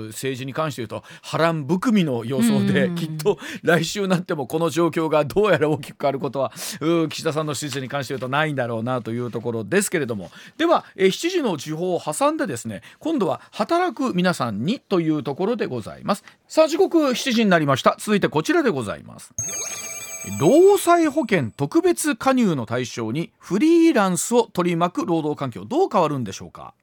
[0.10, 6.52] 政治に関して言うと波乱含みの予想できっと来週になってもこの状況がどうやら大きく変わることは
[7.10, 10.32] 岸田さんの支持に関して言うとないんだろうなというところですけれども。
[10.58, 16.24] では7時の地方を挟んでですね今度は働く皆さんにというところでございます。
[16.48, 17.96] さあ時刻7時になりました。
[18.00, 19.34] 続いてこちらでございます
[20.40, 26.74] 労災保険特別加入の対象にフリーランスを取り巻く労働環境どう変わるんでしょうか？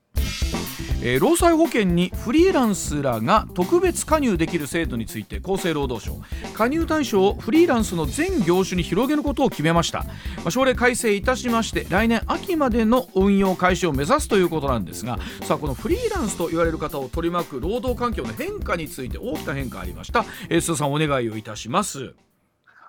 [1.03, 6.16] えー、労災保険にフリーランスらが特別加入できる制度について厚生労働省。
[6.55, 10.05] 加入対象をフリーランスの全業種に広げることを決めました、
[10.38, 22.14] まあ、省令改正いたしまして来年秋までの運用開始を目指すということなんですがさあこのフリーランスと言われる方を取り巻く労働環境の変化について大きな変化ありました、えー、須田さんお願いをいたします。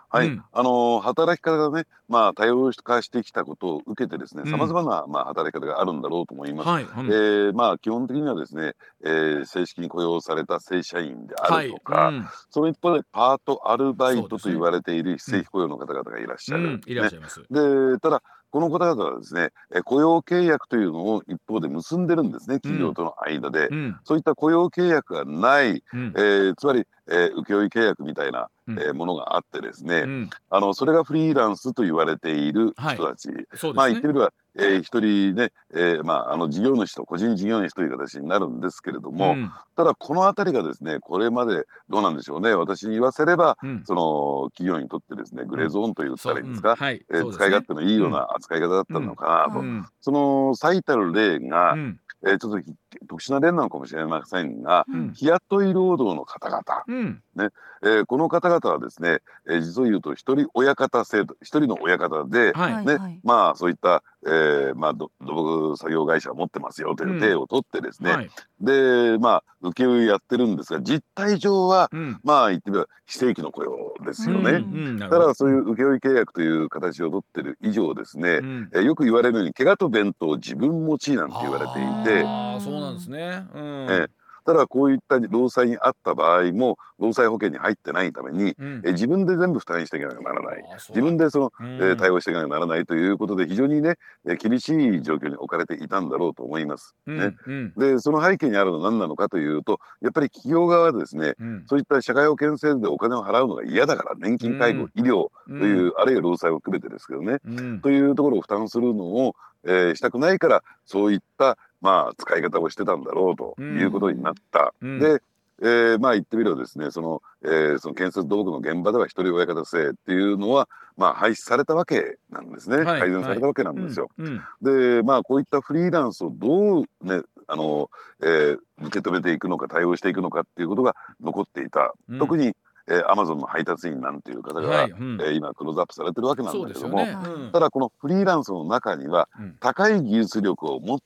[0.09, 6.69] はい、うん、あの働き方がね、まあ、多様化してきたことを受けてですね、さまざまな、まあ、働き方があるんだろうと思います。
[6.69, 12.15] はい、うん、えー、まあ、基本的にはですね、えー、正式に雇用された正社員であるとか、はい。
[12.15, 17.43] うん、その一方でパート、アルバイトと言われている非正規雇用の方々がいらっしゃる、ね、いらっしゃいます。
[17.49, 19.49] でただこの方々はですね、
[19.83, 23.67] 雇用契約というのを一方で結んでるんですね、企業との間で。
[23.67, 42.53] うん、そういった雇用契約がない、うん、えー、つまり、えー、請負契約みたいな、えー、ものがあってですね、うん、あのそれがフリーランスと言われている人たち、はいね、まあ言ってみれば、えー、一人ね、えー、まああの事業主と個人事業主という形になるんですけれども、うん、ただこの辺りがですねこれまでどうなんでしょうね。
[42.55, 49.63] 私に言わせれば、うん、その企業にとってですねグレーゾーンと言ったらいいんですか、はい、えー、使い勝手のいいような扱い方だったのかなと、
[50.01, 51.75] その最たる例が、
[52.25, 52.71] えー、ちょっと
[53.07, 57.49] 特殊な例なのかもしれませんが、うん、日雇い労働の方々、うん、ね。
[57.83, 68.29] えー、この方々はですね、えー、実を言うと一人親方制度一人の親方で、はい、ね、はい、まあそういった、えー、まあ土木作業会社を持ってますよという例を取ってですね、うんはい、
[68.61, 71.89] でまあ請負やってるんですが実態上は、
[72.23, 74.97] まあ言ってみれば非正規の雇用ですよね。
[74.99, 78.29] だからそういう請負契約という形を取ってる以上ですね、
[78.73, 82.06] えー、よく言われるように怪我と弁当自分持ちなんて言われていて。
[82.25, 84.07] あそうなんですね、うん、え。
[84.45, 90.63] ただこういった労災にあった場合も労災保険に入ってないために、うん、え自分で全部負担していかなきゃならない。
[90.89, 93.97] 自分でその、うん、え対応していかなきゃならないということで非常にね
[94.39, 96.95] 厳しい状況に置かれていたんだろうと思います。
[97.05, 97.35] うん、ね、
[97.77, 101.35] でその背景にあるのは何なのかというとやっぱり企業側はですね、
[101.67, 107.39] そういった社会保険制度でお金を払うのが嫌だから年金介護、医療という、あるいは労災を含めてですけどね、
[107.81, 114.73] というところを負担するのを、えー、したくないからそういったまあ、使い方をしてたんだろうということになった。
[114.81, 115.21] うん、で
[115.61, 124.09] えー、まあ言ってみればですねその,、えー、その建設土木の現場では一人親方制っていうのは、まあ、廃止されたわけなんですね、はい、改善されたわけなんですよ。
[124.17, 124.29] はい
[124.61, 127.89] でまあこういったフリーランスをどうねあの、
[128.21, 131.93] えー、受け止めていくのか対応していくのかっていうことが残っていた。
[132.09, 132.55] うん、特に
[132.89, 137.17] えー、アマゾンの配達員なんていう方が、はいうん、えー、今クローズアップされてるわけなんだけども、ね。
[137.21, 139.27] うん、ただこのフリーランスの中には、
[139.59, 141.03] 高い技術力を持って、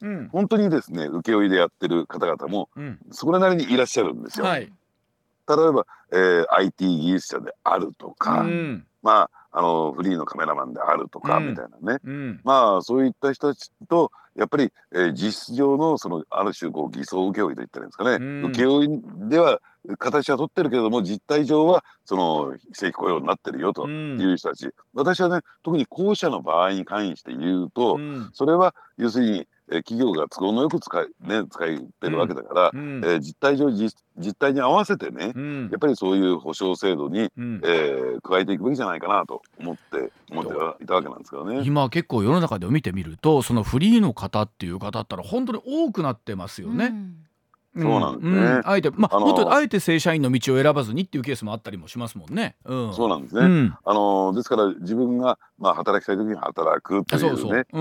[0.00, 2.68] うん、本当にですね請負でやってる方々も、
[3.10, 4.46] それなりにいらっしゃるんですよ。
[4.46, 19.60] はい、例えば、えー、IT 技術者であるとか、うん、まああのフリーのカメラマンであるとか、みたいなね、うん、まあそういった人たちとやっぱり、えー、実質上のそのある種こう偽装請負といったらいいんですかね、うん、請負では
[19.98, 41.62] 形は取ってるけれども実態上はその正規雇用になってるよという人たち、うん、私はね特に後者の場合に関して言うと、うん、それは要するにえ企業が都合のよく使い,、ね、使いてるわけだから、うん、えー、実態上実実態に合わせてね、うん、やっぱりそういう保障制度に、うん、えー、加えていくべきじゃないかなと思って思っていたわけなんですけどね。
[41.64, 46.86] 今結構世の中で見てみるとそのフリーの方っていう方ったら本当に多くなってますよね。
[46.86, 47.23] うん
[47.76, 52.56] そうなんですね、うん、あえてまあ、もっとあえて正社員の道を選ばずにっていうケースもあったりもしますもんね。
[52.64, 53.40] うん、そうなんですね。
[53.40, 57.74] うん、あのですから自分がまあ働きたい時に働くというねえ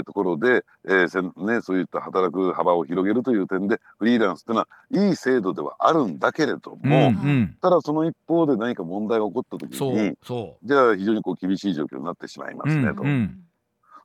[0.00, 4.68] ー、ところで、えーせね、そういった働く幅を広げるという点でフリーランスっていうのは
[5.08, 10.16] いい制度ではあるんだけれども、うんうん、ただその一方で何か問題が起こった時に
[10.62, 13.02] じゃあ非常にこう厳しい状況になってしまいますねと。
[13.02, 13.40] うんうん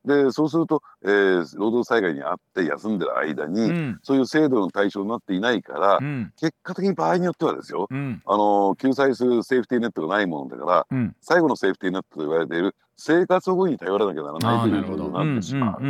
[0.05, 15.81] でそうすると、えー、労働災害にあって休んでる間に、うん、そういう制度の対象になっていないから、うん、結果的に場合によってはですよ、うん、あの救済するセーフティーネットがないものだから、最後のセーフティーネットと言われている生活保護に頼らなきゃならないということになってしまう。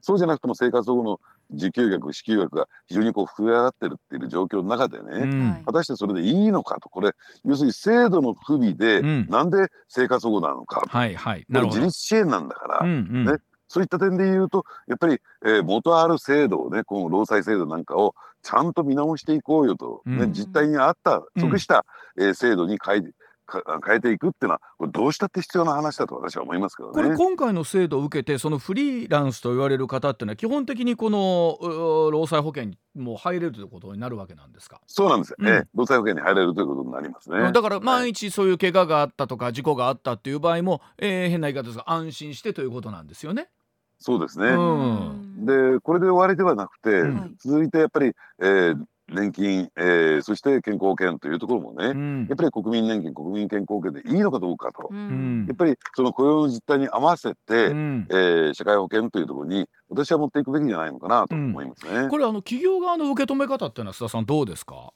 [0.00, 1.20] そうじゃなくても生活保護の
[1.54, 6.88] 受給額支給額が非常にこう増え上がってるっていう状況の中でね、うん、果たしてそれでいいのかと。
[6.88, 7.12] これ
[7.44, 13.32] 要するに制度の不備で、うん、なんで生活保護なのか、はいはい、自立支援なんだから、うんうん、ね、
[13.68, 21.84] そういった点で言うとやっぱり、えー、元ある制度をねこの労災制度なんかをちゃんと見直していこうよと、ね、うん、実態に合った即した、
[22.16, 23.02] うん、えー、制度に変え
[23.86, 26.94] 変えていくっていうのはこれどうしたって必要な話だと私は思いますけどね。
[26.94, 31.58] これ今回の制度を受けてそのフリーランスと言われる方っていうのは基本的にこの
[32.10, 34.80] 労災保険にも入れるということになるわけなんですか？
[34.86, 37.52] そうなんですよ、ね、うん、労災保険に入れるということになりますね。
[37.52, 43.48] だから万一そういう怪我があったとか事故があったっていう場合も、えー、変な言い方ですが安心してということなんですよね。
[43.98, 44.48] そうですね。
[44.48, 62.08] うん、でこれで終わりではなくて、うん、続いてやっぱり、えー、年金、えー、そして健康保険というところもね、うん、やっぱり国民年金国民健康保険でいいのかどうかと、うん、やっぱりその雇用の実態に合わせて、うん、えー、社会保険というところに私は持っていくべきじゃないのかなと思いますね。
[62.08, 64.26] これあの企業側の受け止め方っていうのは須田さん。
[64.26, 64.92] どうですか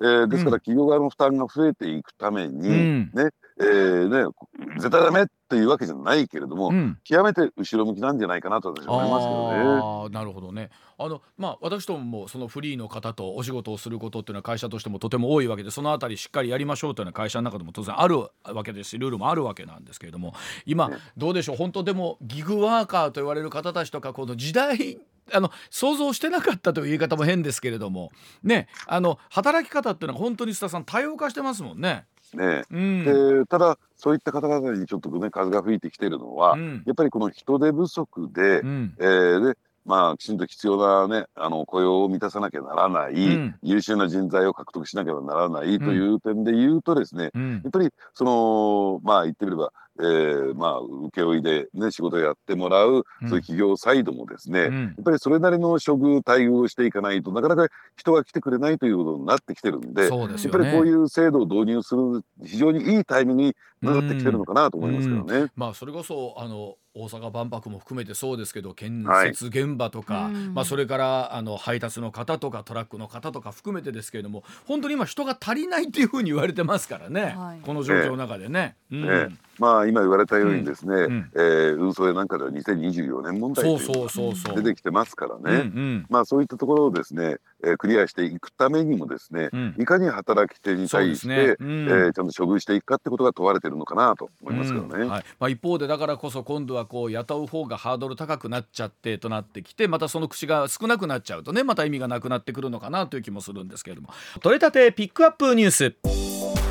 [0.00, 3.30] えー、ですから企業側の負担が増えていくために、ね
[3.60, 4.32] えーね、
[4.76, 10.06] 絶対ダメっていうわけじゃないけれども、うん、極めて後ろ向きなんじゃないかなと私は思いますけどね。
[10.06, 10.70] あなるほどね。
[10.96, 20.34] あの、まあ、私どももそのフリーの方とお仕事をすることっていうのは会社としてもとても多いわけでそのあたりしっかりやりましょうというのは会社の中でも当然あるわけですしルールもあるわけなんですけれども
[20.64, 21.56] 今、ね、どうでしょう？
[21.56, 24.98] 本当でもギグワーカーと言われる方たちとかこの時代
[25.32, 28.10] あの想像してなかったという言い方も変ですけれども。
[28.42, 32.06] ねあの働き方っていうのは本当に須田さん多様化してますもんね。
[32.34, 33.04] ね、うん、
[33.40, 39.58] でただそういった方々にちょっとね風が吹いてきてるのは、うん、やっぱりこの人手不足で、うん、えー、で
[39.88, 40.76] まあ、きちんと必要
[41.08, 65.50] な、ね、あの雇用を満たさなきゃならない、うん、優秀な人材を獲得しなければならないという点で言うとですね、うん、やっぱりそのまあ言ってみればえー、まあ請負で、ね、仕事をやってもらう、そういう企業サイドもですね、うん、やっぱりそれなりの処遇待遇をしていかないとなかなか人が来てくれないということになってきてるんで、ね、やっぱりこういう制度を導入する非常にいいタイミングになってきてるのかなと思いますけどね。
[65.56, 78.76] まあそれこそあの大阪万博も含めてそうですけど建設現場とか、はい、まあ、それからあの配達の方とかトラックの方とか含めてですけれども本当に今人が足りないっていうふうに言われてますからね、はい、この状況の中でね。
[78.90, 79.38] ねうん。
[79.58, 91.56] まあ、今言われたようにですね、うん、えー、運送やなんかでは2024年問題というのが出てきてますからね、まあ、そういったところをですね、えー、クリアしていくためにもですね、うん、いかに働き手に対して、ね。
[91.58, 95.24] うん、えー、ちゃんと処遇していくかってことが問われてるのかなと思いますけどね、うん、はい。
[95.40, 104.08] まあ、一方でだからこそ今度はこう雇う方がハードル高くなっちゃってとなってきてまたその口が少なくなっちゃうとねまた意味がなくなってくるのかなという気もするんですけれども。
[104.40, 105.94] 取れたてピックアップニュース。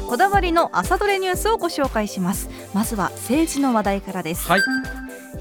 [0.07, 2.49] こだわりの朝どれニュースをご紹介します。
[2.73, 4.61] まずは政治の話題からです、はい、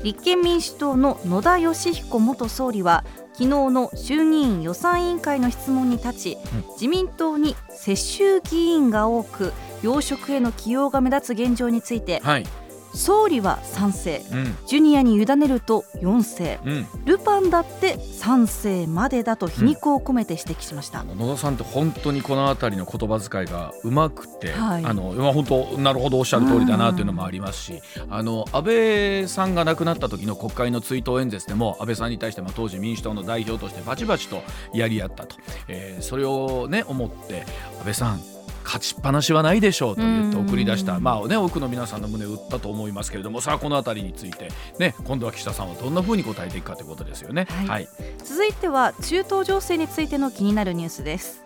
[0.03, 12.45] 立憲民主党の野田佳彦元総理は昨日の衆議院予算委員会の質問に立ち、うん、自民党に世襲議員が多く要職への起用が目立つ現状について、はい
[12.97, 34.43] 総理は賛成、うん、ジュニアに委ねると4世、うん、ルパンだって3世までだと皮肉を込めて指摘しました、うん、野田さんって本当にこの辺りの言葉遣いがうまくて、はい、あの本当なるほどおっしゃる通りだなというのもありますし、あの安倍さんが亡くなった時の国会の追悼演説でも安倍さんに対してまあ当時民主党の代表としてバチバチと
[34.73, 35.37] やり合ったと、
[35.69, 37.45] えー、それをね思って
[37.79, 38.36] 安倍さん
[38.67, 43.41] 勝ちっぱなしはないでしょうと言って送り出した、まあね、多くの皆さんの胸を打ったと思いますけれども。
[43.41, 44.49] さあこの辺りについて、
[44.79, 47.89] ね、今度は岸田さんはどんなふうに答えていくかということですよね、はい、はい、
[48.19, 51.45] 続いては中東情勢についての気になるニュースです。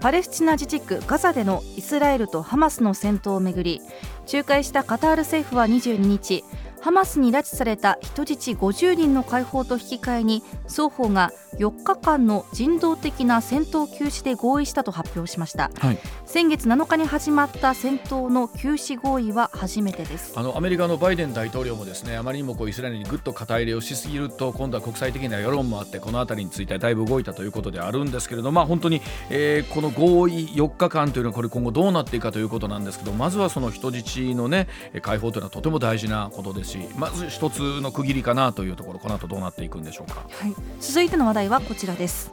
[0.00, 3.80] パレスチナ自治区ガザでのイスラエルとハマスの戦闘をめぐり
[4.32, 6.44] 仲介したカタール政府は22日
[6.80, 20.32] ハマスに拉致された人質50人の解放と引き換えに双方が4日間の人道的な戦闘休止で合意したと発表しました、はい、先月7日に始まった戦闘の休止合意は初めてです。
[20.36, 34.68] あのアメリカのバイデン大統領もですねあまりにもこうイスラエルにぐっと肩入れをしすぎると今度は国際的な世論もあってこの辺りについてはだいぶ動いたということであるんですけれどまあ本当に、えー、この合意4日間というのはこれ今後どうなっていくかということなんですけどまずはその人質のね
[35.02, 42.32] 解放というのはとても大事なことですしまず一つの区切りかなというところこの後どうなっていくんでしょうか、はい、続いての話題はこちらです。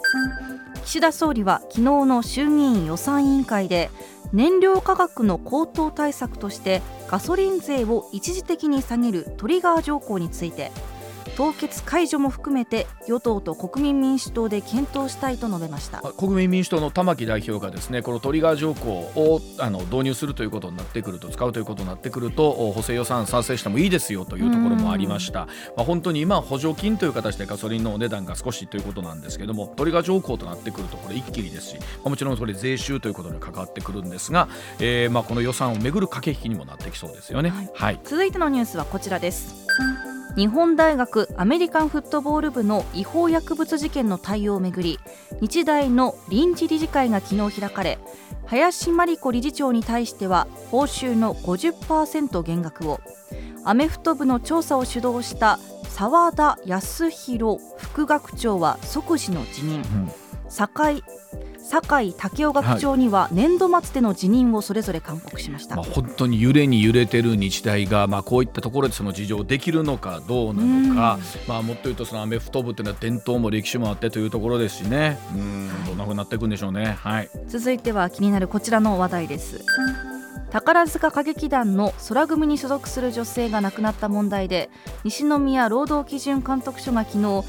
[0.83, 3.91] 岸田総理は昨日の衆議院予算委員会で
[4.33, 10.71] 燃料価格の高騰対策としてガソリン税を一時的に下げるトリガー条項について
[11.35, 16.01] 凍結解除も含めて与党と国民民主党で検討したいと述べました。
[16.17, 34.47] 国民民主党の玉木代表がですねこのトリガー条項をあの導入するということになってくると使うということになってくると補正予算賛成してもいいですよというところもありました、まあ、本当に今補助金という形でガソリンのお値段が少しということなんですけどもトリガー条項となってくるとこれ一気にですし、まあ、もちろんそれ税収ということに関わってくるんですが、
[34.79, 39.65] えー、まあこの予算をめぐる駆け引きにもなってきそうですよね、はい、はい、続いてのニュースはこちらです。
[40.35, 44.99] 日本大学アメリカンフットボール部の違法薬物事件の対応をめぐり
[45.41, 47.97] 日大の臨時理事会が昨日開かれ
[48.45, 52.99] 林真理子理事長に対しては報酬の50%減額を
[53.63, 55.59] アメフト部の調査を主導した
[55.89, 60.11] 澤田康弘副学長は即時の辞任、うん、
[60.49, 61.03] 酒井
[61.67, 75.17] 酒井武雄学長には年度末での辞任をそれぞれ勧告しました、まあ、本当に揺れに揺れてる日大が、まあ、こういったところでその事情できるのかどうなのか、まあ、もっと言うとそのアメフト部というのは伝統も歴史もあってというところですしね。
[75.33, 79.61] うんどんなふうになっていくんでしょうね、はい、続いては気になるこちらの話題です。
[80.51, 84.69] 宝塚歌劇団の空組に所属する女性が亡くなった問題で
[85.03, 87.43] 西宮労働基準監督署が昨日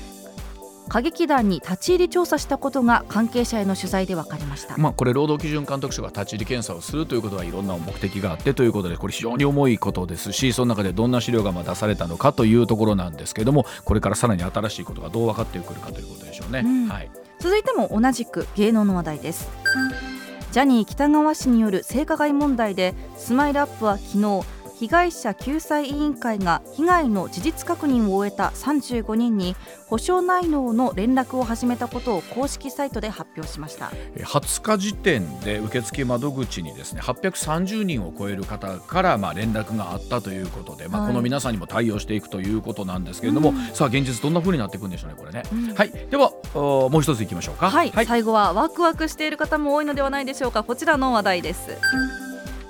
[0.88, 17.10] 歌劇団に立ち入り調査したことが関係者への取材で分かりました、まあ、これ労働基準監督署が立ち入り検査をするということはいろんな目的があってということでこれ非常に重いことですしその中でどんな資料がま出されたのかというところなんですけれどもこれからさらに新しいことがどう分かってくるかということでしょうね、うん、はい、
[17.40, 19.48] 続いても同じく芸能の話題です。
[20.52, 24.42] ジャニー喜多川氏による性加害問題でスマイルアップは昨日
[24.78, 29.56] 被害者救済委員会が被害の事実確認を終えた35人に
[29.86, 33.90] 保証内容の連絡を始めたことを公式サイトで発表しました。
[34.16, 45.90] 20日時点で受付窓口にですね830人を超える方からまあ連絡があったということで、まあ、この皆さんにも対応していくということなんですけれども、さあ現実どんな風になっていくんでしょうねこれね、うん、はい。
[45.90, 50.62] ではもう一ついきましょうか、はい、はい、最後はワクワクしている方も多いのではないでしょうか。
[50.64, 51.70] こちらの話題です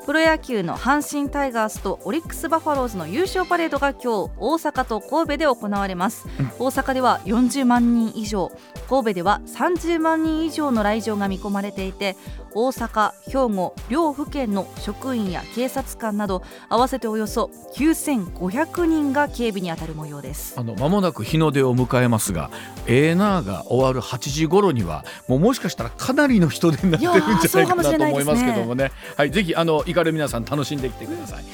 [0.07, 8.53] プロ野球の阪神タイガースとオリックス・バファローズの優勝パレードが今日大阪と神戸で行われます、うん、大阪では40万人以上
[8.89, 12.15] 神戸では30万人以上の来場が見込まれていて
[12.59, 20.59] 大阪、兵庫両府県の職員や警察官など合わせておよそ9500人が警備に当たる模様です。
[20.59, 22.51] あの間もなく日の出を迎えますが
[22.87, 31.45] エーナーが終わる8時頃にはもうもしかしたらかなりの人出になってるんじゃないかなと思いますけどもね、ね、はいぜひあの行かれる皆さん楽しんできてください。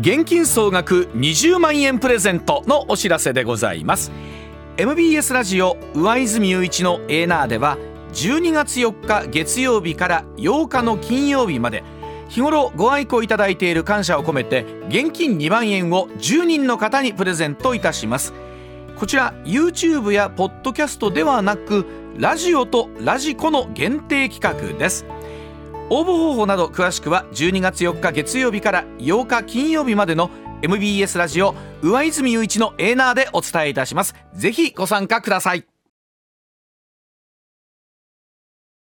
[0.00, 4.12] 現金総額20万円プレゼントのお知らせでございます
[4.76, 7.76] MBS ラジオ上泉雄一のエーナーでは
[8.12, 11.84] 12月4日月曜日から8日の金曜日まで
[12.28, 18.32] 日頃ご愛顧いただいている感謝を込めて現金2万円を10人の方にプレゼントいたします。
[18.96, 25.04] こちら YouTube やポッドキャストではなくラジオとラジコの限定企画です。
[25.90, 30.30] 応募方法など詳しくは12月4日月曜日から8日金曜日までの
[30.62, 34.14] MBS ラジオ上泉雄一のエーナーでお伝えいたします。
[34.34, 35.69] ぜひご参加ください。